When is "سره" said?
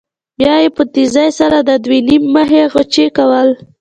1.39-1.57